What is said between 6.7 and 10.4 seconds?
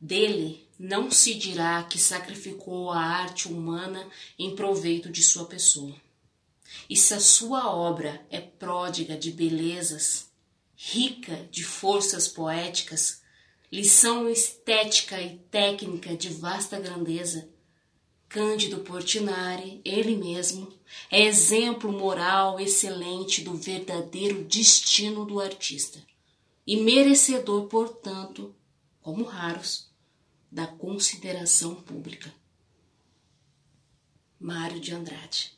E se a sua obra é pródiga de belezas,